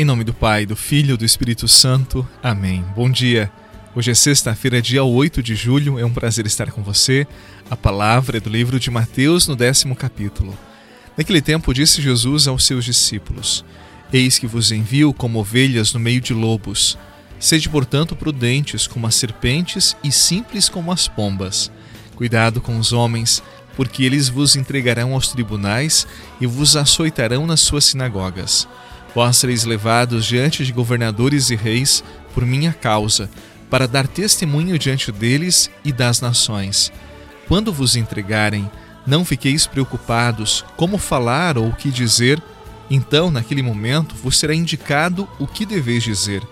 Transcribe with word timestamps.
Em 0.00 0.04
nome 0.04 0.24
do 0.24 0.32
Pai, 0.32 0.64
do 0.64 0.74
Filho 0.74 1.12
e 1.12 1.16
do 1.18 1.26
Espírito 1.26 1.68
Santo. 1.68 2.26
Amém. 2.42 2.82
Bom 2.96 3.10
dia. 3.10 3.52
Hoje 3.94 4.10
é 4.10 4.14
sexta-feira, 4.14 4.80
dia 4.80 5.04
8 5.04 5.42
de 5.42 5.54
julho. 5.54 5.98
É 5.98 6.04
um 6.06 6.10
prazer 6.10 6.46
estar 6.46 6.70
com 6.70 6.82
você. 6.82 7.26
A 7.68 7.76
palavra 7.76 8.38
é 8.38 8.40
do 8.40 8.48
livro 8.48 8.80
de 8.80 8.90
Mateus, 8.90 9.46
no 9.46 9.54
décimo 9.54 9.94
capítulo. 9.94 10.58
Naquele 11.18 11.42
tempo, 11.42 11.74
disse 11.74 12.00
Jesus 12.00 12.48
aos 12.48 12.64
seus 12.64 12.82
discípulos: 12.82 13.62
Eis 14.10 14.38
que 14.38 14.46
vos 14.46 14.72
envio 14.72 15.12
como 15.12 15.38
ovelhas 15.38 15.92
no 15.92 16.00
meio 16.00 16.22
de 16.22 16.32
lobos. 16.32 16.96
Sede, 17.38 17.68
portanto, 17.68 18.16
prudentes 18.16 18.86
como 18.86 19.06
as 19.06 19.14
serpentes 19.16 19.94
e 20.02 20.10
simples 20.10 20.70
como 20.70 20.90
as 20.90 21.08
pombas. 21.08 21.70
Cuidado 22.16 22.62
com 22.62 22.78
os 22.78 22.94
homens, 22.94 23.42
porque 23.76 24.04
eles 24.04 24.30
vos 24.30 24.56
entregarão 24.56 25.12
aos 25.12 25.28
tribunais 25.28 26.06
e 26.40 26.46
vos 26.46 26.74
açoitarão 26.74 27.46
nas 27.46 27.60
suas 27.60 27.84
sinagogas 27.84 28.66
Vós 29.14 29.36
sereis 29.36 29.64
levados 29.64 30.24
diante 30.24 30.64
de 30.64 30.72
governadores 30.72 31.50
e 31.50 31.56
reis 31.56 32.04
por 32.32 32.46
minha 32.46 32.72
causa, 32.72 33.28
para 33.68 33.86
dar 33.86 34.06
testemunho 34.06 34.78
diante 34.78 35.10
deles 35.10 35.70
e 35.84 35.92
das 35.92 36.20
nações. 36.20 36.92
Quando 37.48 37.72
vos 37.72 37.96
entregarem, 37.96 38.70
não 39.06 39.24
fiqueis 39.24 39.66
preocupados 39.66 40.64
como 40.76 40.98
falar 40.98 41.58
ou 41.58 41.68
o 41.68 41.74
que 41.74 41.90
dizer, 41.90 42.42
então, 42.90 43.30
naquele 43.30 43.62
momento, 43.62 44.14
vos 44.16 44.38
será 44.38 44.54
indicado 44.54 45.28
o 45.38 45.46
que 45.46 45.64
deveis 45.64 46.02
dizer. 46.02 46.42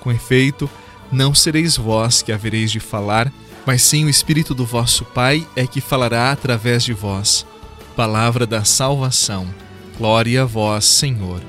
Com 0.00 0.12
efeito, 0.12 0.70
não 1.10 1.34
sereis 1.34 1.76
vós 1.76 2.22
que 2.22 2.32
havereis 2.32 2.70
de 2.70 2.78
falar, 2.78 3.32
mas 3.66 3.82
sim 3.82 4.04
o 4.04 4.08
Espírito 4.08 4.54
do 4.54 4.64
vosso 4.64 5.04
Pai 5.04 5.46
é 5.56 5.66
que 5.66 5.80
falará 5.80 6.30
através 6.30 6.84
de 6.84 6.92
vós. 6.92 7.44
Palavra 7.96 8.46
da 8.46 8.64
salvação. 8.64 9.46
Glória 9.98 10.42
a 10.42 10.46
vós, 10.46 10.84
Senhor. 10.84 11.40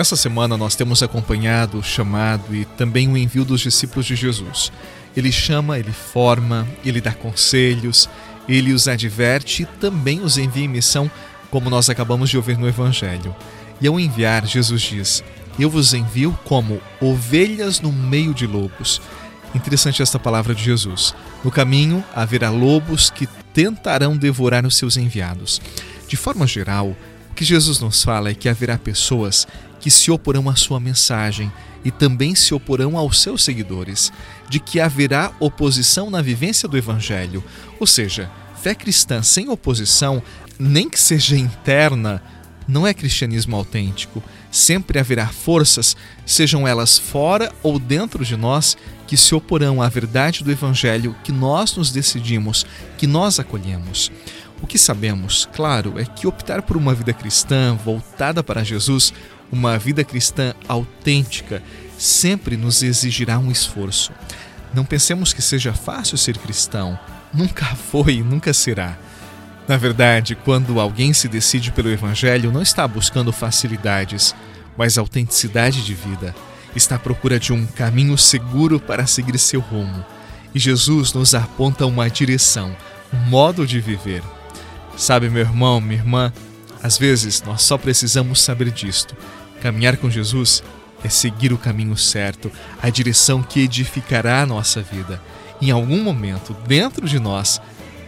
Nessa 0.00 0.16
semana 0.16 0.56
nós 0.56 0.74
temos 0.74 1.02
acompanhado 1.02 1.76
o 1.76 1.82
chamado 1.82 2.56
e 2.56 2.64
também 2.64 3.06
o 3.06 3.18
envio 3.18 3.44
dos 3.44 3.60
discípulos 3.60 4.06
de 4.06 4.16
Jesus. 4.16 4.72
Ele 5.14 5.30
chama, 5.30 5.78
ele 5.78 5.92
forma, 5.92 6.66
ele 6.82 7.02
dá 7.02 7.12
conselhos, 7.12 8.08
ele 8.48 8.72
os 8.72 8.88
adverte 8.88 9.64
e 9.64 9.66
também 9.66 10.22
os 10.22 10.38
envia 10.38 10.64
em 10.64 10.68
missão, 10.68 11.10
como 11.50 11.68
nós 11.68 11.90
acabamos 11.90 12.30
de 12.30 12.38
ouvir 12.38 12.56
no 12.56 12.66
Evangelho. 12.66 13.36
E 13.78 13.86
ao 13.86 14.00
enviar, 14.00 14.46
Jesus 14.46 14.80
diz: 14.80 15.22
Eu 15.58 15.68
vos 15.68 15.92
envio 15.92 16.32
como 16.46 16.80
ovelhas 16.98 17.82
no 17.82 17.92
meio 17.92 18.32
de 18.32 18.46
lobos. 18.46 19.02
Interessante 19.54 20.00
esta 20.00 20.18
palavra 20.18 20.54
de 20.54 20.64
Jesus. 20.64 21.14
No 21.44 21.50
caminho 21.50 22.02
haverá 22.16 22.48
lobos 22.48 23.10
que 23.10 23.26
tentarão 23.52 24.16
devorar 24.16 24.64
os 24.64 24.78
seus 24.78 24.96
enviados. 24.96 25.60
De 26.08 26.16
forma 26.16 26.46
geral, 26.46 26.96
o 27.30 27.34
que 27.34 27.44
Jesus 27.44 27.80
nos 27.80 28.02
fala 28.02 28.30
é 28.30 28.34
que 28.34 28.48
haverá 28.48 28.78
pessoas 28.78 29.46
que 29.80 29.90
se 29.90 30.10
oporão 30.10 30.48
à 30.48 30.54
sua 30.54 30.78
mensagem 30.78 31.50
e 31.84 31.90
também 31.90 32.34
se 32.34 32.54
oporão 32.54 32.96
aos 32.96 33.20
seus 33.20 33.42
seguidores, 33.42 34.12
de 34.48 34.60
que 34.60 34.78
haverá 34.78 35.32
oposição 35.40 36.10
na 36.10 36.20
vivência 36.20 36.68
do 36.68 36.76
Evangelho, 36.76 37.42
ou 37.78 37.86
seja, 37.86 38.30
fé 38.62 38.74
cristã 38.74 39.22
sem 39.22 39.48
oposição, 39.48 40.22
nem 40.58 40.88
que 40.88 41.00
seja 41.00 41.36
interna, 41.36 42.22
não 42.68 42.86
é 42.86 42.94
cristianismo 42.94 43.56
autêntico. 43.56 44.22
Sempre 44.50 44.98
haverá 44.98 45.26
forças, 45.26 45.96
sejam 46.26 46.66
elas 46.66 46.98
fora 46.98 47.50
ou 47.62 47.78
dentro 47.78 48.24
de 48.24 48.36
nós, 48.36 48.76
que 49.06 49.16
se 49.16 49.34
oporão 49.34 49.82
à 49.82 49.88
verdade 49.88 50.44
do 50.44 50.52
Evangelho 50.52 51.16
que 51.24 51.32
nós 51.32 51.74
nos 51.76 51.90
decidimos, 51.90 52.64
que 52.96 53.06
nós 53.06 53.40
acolhemos. 53.40 54.12
O 54.62 54.66
que 54.66 54.78
sabemos, 54.78 55.48
claro, 55.52 55.98
é 55.98 56.04
que 56.04 56.26
optar 56.26 56.62
por 56.62 56.76
uma 56.76 56.94
vida 56.94 57.12
cristã 57.12 57.74
voltada 57.74 58.42
para 58.42 58.62
Jesus 58.62 59.12
uma 59.52 59.78
vida 59.78 60.04
cristã 60.04 60.54
autêntica 60.68 61.62
sempre 61.98 62.56
nos 62.56 62.82
exigirá 62.82 63.38
um 63.38 63.50
esforço. 63.50 64.12
Não 64.72 64.84
pensemos 64.84 65.32
que 65.32 65.42
seja 65.42 65.72
fácil 65.72 66.16
ser 66.16 66.38
cristão. 66.38 66.98
Nunca 67.32 67.66
foi 67.90 68.14
e 68.14 68.22
nunca 68.22 68.52
será. 68.54 68.96
Na 69.68 69.76
verdade, 69.76 70.34
quando 70.34 70.80
alguém 70.80 71.12
se 71.12 71.28
decide 71.28 71.70
pelo 71.70 71.90
Evangelho, 71.90 72.50
não 72.50 72.62
está 72.62 72.88
buscando 72.88 73.32
facilidades, 73.32 74.34
mas 74.76 74.96
autenticidade 74.96 75.84
de 75.84 75.94
vida. 75.94 76.34
Está 76.74 76.96
à 76.96 76.98
procura 76.98 77.38
de 77.38 77.52
um 77.52 77.66
caminho 77.66 78.16
seguro 78.16 78.80
para 78.80 79.06
seguir 79.06 79.38
seu 79.38 79.60
rumo. 79.60 80.04
E 80.54 80.58
Jesus 80.58 81.12
nos 81.12 81.34
aponta 81.34 81.86
uma 81.86 82.08
direção, 82.08 82.74
um 83.12 83.18
modo 83.28 83.66
de 83.66 83.80
viver. 83.80 84.22
Sabe, 84.96 85.28
meu 85.28 85.42
irmão, 85.42 85.80
minha 85.80 86.00
irmã, 86.00 86.32
às 86.82 86.96
vezes 86.96 87.42
nós 87.42 87.62
só 87.62 87.76
precisamos 87.76 88.40
saber 88.40 88.70
disto 88.70 89.14
Caminhar 89.60 89.96
com 89.96 90.10
Jesus 90.10 90.62
é 91.04 91.08
seguir 91.08 91.52
o 91.52 91.58
caminho 91.58 91.96
certo, 91.96 92.50
a 92.82 92.90
direção 92.90 93.42
que 93.42 93.60
edificará 93.60 94.42
a 94.42 94.46
nossa 94.46 94.82
vida. 94.82 95.20
Em 95.60 95.70
algum 95.70 96.02
momento, 96.02 96.56
dentro 96.66 97.06
de 97.06 97.18
nós, 97.18 97.60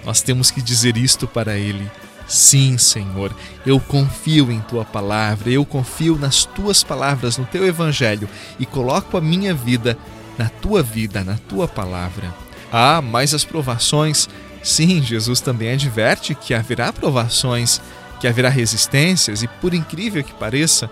nós 0.04 0.22
temos 0.22 0.50
que 0.50 0.62
dizer 0.62 0.96
isto 0.96 1.26
para 1.26 1.56
Ele. 1.56 1.90
Sim, 2.26 2.78
Senhor, 2.78 3.34
eu 3.66 3.78
confio 3.78 4.50
em 4.50 4.60
tua 4.60 4.84
palavra, 4.84 5.50
eu 5.50 5.64
confio 5.64 6.16
nas 6.16 6.44
tuas 6.44 6.82
palavras, 6.82 7.36
no 7.36 7.44
teu 7.44 7.66
evangelho 7.66 8.28
e 8.58 8.64
coloco 8.64 9.16
a 9.16 9.20
minha 9.20 9.54
vida 9.54 9.98
na 10.38 10.48
tua 10.48 10.82
vida, 10.82 11.22
na 11.22 11.36
tua 11.36 11.68
palavra. 11.68 12.32
Ah, 12.72 13.02
mas 13.02 13.34
as 13.34 13.44
provações, 13.44 14.28
sim, 14.62 15.02
Jesus 15.02 15.40
também 15.40 15.72
adverte 15.72 16.34
que 16.34 16.54
haverá 16.54 16.92
provações, 16.92 17.80
que 18.18 18.26
haverá 18.26 18.48
resistências 18.48 19.42
e, 19.42 19.48
por 19.48 19.74
incrível 19.74 20.24
que 20.24 20.32
pareça, 20.32 20.90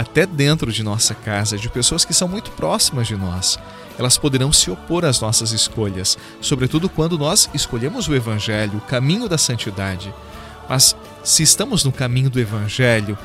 até 0.00 0.24
dentro 0.24 0.72
de 0.72 0.82
nossa 0.82 1.14
casa, 1.14 1.58
de 1.58 1.68
pessoas 1.68 2.04
que 2.04 2.14
são 2.14 2.26
muito 2.26 2.50
próximas 2.52 3.06
de 3.06 3.16
nós. 3.16 3.58
Elas 3.98 4.16
poderão 4.16 4.50
se 4.50 4.70
opor 4.70 5.04
às 5.04 5.20
nossas 5.20 5.52
escolhas, 5.52 6.16
sobretudo 6.40 6.88
quando 6.88 7.18
nós 7.18 7.50
escolhemos 7.52 8.08
o 8.08 8.14
Evangelho, 8.14 8.78
o 8.78 8.80
caminho 8.80 9.28
da 9.28 9.36
santidade. 9.36 10.12
Mas 10.68 10.96
se 11.22 11.42
estamos 11.42 11.84
no 11.84 11.92
caminho 11.92 12.30
do 12.30 12.40
Evangelho, 12.40 13.18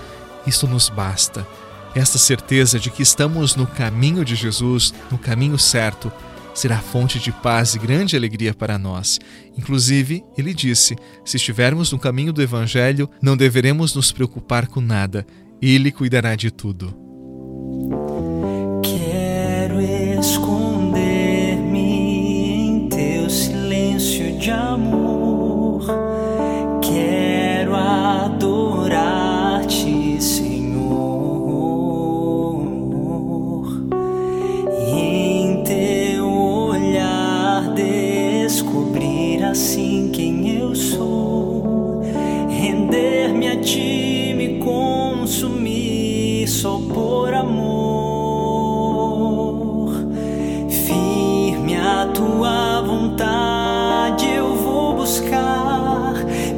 isto 0.46 0.68
nos 0.68 0.90
basta. 0.90 1.48
Esta 1.96 2.18
certeza 2.18 2.78
de 2.78 2.90
que 2.90 3.02
estamos 3.02 3.56
no 3.56 3.66
caminho 3.66 4.26
de 4.26 4.36
Jesus, 4.36 4.94
no 5.10 5.18
caminho 5.18 5.58
certo, 5.58 6.12
será 6.54 6.80
fonte 6.80 7.20
de 7.20 7.32
paz 7.32 7.74
e 7.74 7.80
grande 7.80 8.18
alegria 8.18 8.54
para 8.54 8.78
nós. 8.78 9.18
Inclusive, 9.58 10.26
ele 10.38 10.54
disse: 10.54 10.98
se 11.24 11.38
estivermos 11.38 11.92
no 11.92 12.00
caminho 12.00 12.34
do 12.34 12.42
Evangelho, 12.42 13.10
não 13.22 13.38
deveremos 13.38 13.96
nos 13.96 14.12
preocupar 14.12 14.68
com 14.68 14.82
nada, 14.82 15.26
ele 15.74 15.92
cuidará 15.92 16.36
de 16.36 16.52
tudo. 16.52 16.94
Quero 18.84 19.82
esconder-me 20.20 21.80
em 22.68 22.88
teu 22.88 23.28
silêncio 23.30 24.38
de 24.38 24.52
amor. 24.52 25.86
Quero 26.82 27.74
adorar-te, 27.76 29.02
Senhor. 30.22 30.56
Em 34.94 35.64
teu 35.64 36.28
olhar 36.28 37.74
descobrir 37.74 39.44
assim 39.44 40.12
quem 40.14 40.60
eu 40.60 40.76
sou. 40.76 41.35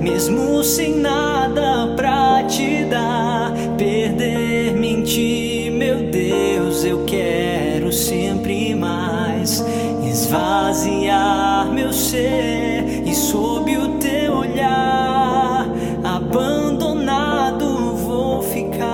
mesmo 0.08 0.64
sem 0.64 1.00
nada 1.00 1.94
pra 1.96 2.44
te 2.44 2.86
dar. 2.86 3.52
Perder-me 3.78 4.94
em 4.94 5.04
ti, 5.04 5.70
meu 5.70 6.10
Deus, 6.10 6.86
eu 6.86 7.04
quero 7.06 7.92
sempre 7.92 8.74
mais. 8.74 9.64
Esvaziar 10.10 11.72
meu 11.72 11.92
ser 11.92 13.04
e 13.06 13.14
sob 13.14 13.78
o 13.78 14.00
teu 14.00 14.34
olhar, 14.38 15.68
abandonado 16.04 17.96
vou 17.96 18.42
ficar. 18.42 18.88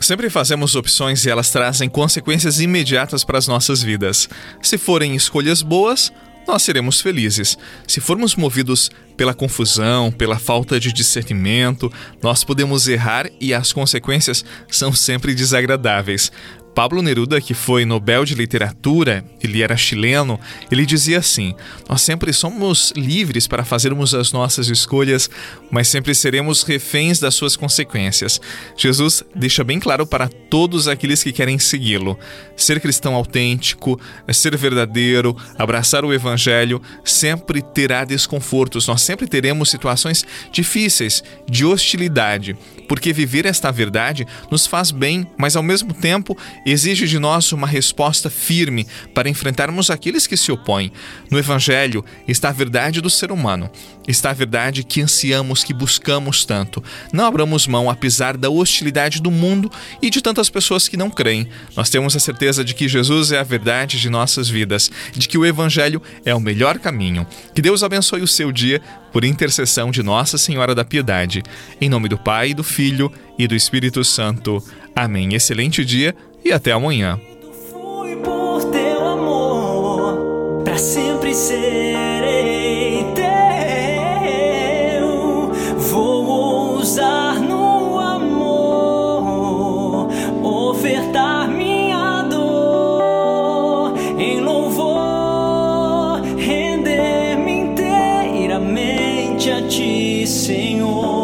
Sempre 0.00 0.28
fazemos 0.28 0.76
opções 0.76 1.24
e 1.24 1.30
elas 1.30 1.50
trazem 1.50 1.88
consequências 1.88 2.60
imediatas 2.60 3.24
para 3.24 3.38
as 3.38 3.48
nossas 3.48 3.82
vidas. 3.82 4.28
Se 4.62 4.76
forem 4.76 5.16
escolhas 5.16 5.62
boas, 5.62 6.12
nós 6.46 6.62
seremos 6.62 7.00
felizes. 7.00 7.56
Se 7.86 8.00
formos 8.00 8.34
movidos 8.36 8.90
pela 9.16 9.34
confusão, 9.34 10.10
pela 10.10 10.38
falta 10.38 10.78
de 10.78 10.92
discernimento, 10.92 11.92
nós 12.22 12.44
podemos 12.44 12.88
errar 12.88 13.30
e 13.40 13.54
as 13.54 13.72
consequências 13.72 14.44
são 14.68 14.92
sempre 14.92 15.34
desagradáveis. 15.34 16.30
Pablo 16.74 17.00
Neruda, 17.02 17.40
que 17.40 17.54
foi 17.54 17.84
Nobel 17.84 18.24
de 18.24 18.34
Literatura, 18.34 19.24
ele 19.40 19.62
era 19.62 19.76
chileno, 19.76 20.40
ele 20.70 20.84
dizia 20.84 21.18
assim: 21.18 21.54
Nós 21.88 22.02
sempre 22.02 22.32
somos 22.32 22.92
livres 22.96 23.46
para 23.46 23.64
fazermos 23.64 24.12
as 24.12 24.32
nossas 24.32 24.68
escolhas, 24.68 25.30
mas 25.70 25.86
sempre 25.86 26.14
seremos 26.14 26.64
reféns 26.64 27.20
das 27.20 27.34
suas 27.34 27.54
consequências. 27.54 28.40
Jesus 28.76 29.22
deixa 29.34 29.62
bem 29.62 29.78
claro 29.78 30.04
para 30.04 30.28
todos 30.28 30.88
aqueles 30.88 31.22
que 31.22 31.32
querem 31.32 31.60
segui-lo: 31.60 32.18
ser 32.56 32.80
cristão 32.80 33.14
autêntico, 33.14 34.00
ser 34.32 34.56
verdadeiro, 34.56 35.36
abraçar 35.56 36.04
o 36.04 36.12
evangelho, 36.12 36.82
sempre 37.04 37.62
terá 37.62 38.04
desconfortos, 38.04 38.88
nós 38.88 39.00
sempre 39.02 39.28
teremos 39.28 39.70
situações 39.70 40.26
difíceis, 40.50 41.22
de 41.48 41.64
hostilidade, 41.64 42.56
porque 42.88 43.12
viver 43.12 43.46
esta 43.46 43.70
verdade 43.70 44.26
nos 44.50 44.66
faz 44.66 44.90
bem, 44.90 45.24
mas 45.38 45.54
ao 45.54 45.62
mesmo 45.62 45.94
tempo 45.94 46.36
exige 46.64 47.06
de 47.06 47.18
nós 47.18 47.52
uma 47.52 47.66
resposta 47.66 48.30
firme 48.30 48.86
para 49.12 49.28
enfrentarmos 49.28 49.90
aqueles 49.90 50.26
que 50.26 50.36
se 50.36 50.50
opõem. 50.50 50.92
No 51.30 51.38
Evangelho 51.38 52.04
está 52.26 52.48
a 52.48 52.52
verdade 52.52 53.00
do 53.00 53.10
ser 53.10 53.30
humano, 53.30 53.70
está 54.06 54.30
a 54.30 54.34
verdade 54.34 54.84
que 54.84 55.02
ansiamos, 55.02 55.64
que 55.64 55.74
buscamos 55.74 56.44
tanto. 56.44 56.82
Não 57.12 57.26
abramos 57.26 57.66
mão 57.66 57.90
apesar 57.90 58.36
da 58.36 58.50
hostilidade 58.50 59.20
do 59.20 59.30
mundo 59.30 59.70
e 60.00 60.10
de 60.10 60.20
tantas 60.20 60.48
pessoas 60.48 60.88
que 60.88 60.96
não 60.96 61.10
creem. 61.10 61.48
Nós 61.76 61.90
temos 61.90 62.16
a 62.16 62.20
certeza 62.20 62.64
de 62.64 62.74
que 62.74 62.88
Jesus 62.88 63.32
é 63.32 63.38
a 63.38 63.44
verdade 63.44 64.00
de 64.00 64.08
nossas 64.08 64.48
vidas, 64.48 64.90
de 65.12 65.28
que 65.28 65.38
o 65.38 65.44
Evangelho 65.44 66.00
é 66.24 66.34
o 66.34 66.40
melhor 66.40 66.78
caminho. 66.78 67.26
Que 67.54 67.62
Deus 67.62 67.82
abençoe 67.82 68.22
o 68.22 68.28
seu 68.28 68.50
dia 68.50 68.80
por 69.12 69.24
intercessão 69.24 69.90
de 69.90 70.02
Nossa 70.02 70.36
Senhora 70.36 70.74
da 70.74 70.84
Piedade. 70.84 71.42
Em 71.80 71.88
nome 71.88 72.08
do 72.08 72.18
Pai, 72.18 72.52
do 72.52 72.64
Filho 72.64 73.12
e 73.38 73.46
do 73.46 73.54
Espírito 73.54 74.04
Santo. 74.04 74.62
Amém. 74.94 75.34
Excelente 75.34 75.84
dia 75.84 76.14
e 76.44 76.52
até 76.52 76.72
amanhã. 76.72 77.18
Fui 77.70 78.16
por 78.16 78.64
teu 78.70 79.06
amor, 79.06 80.62
pra 80.62 80.76
sempre 80.76 81.34
serei 81.34 83.06
teu. 83.14 83.24
Vou 85.78 86.26
ousar 86.26 87.40
no 87.40 87.98
amor, 87.98 90.08
ofertar 90.42 91.48
minha 91.48 92.20
dor 92.22 93.94
em 94.18 94.40
louvor, 94.40 96.20
render-me 96.36 97.52
inteiramente 97.52 99.50
a 99.50 99.66
ti, 99.66 100.26
Senhor, 100.26 101.23